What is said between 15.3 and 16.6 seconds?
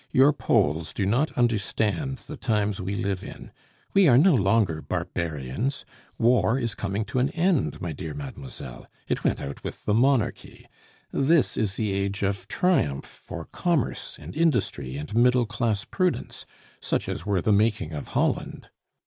class prudence,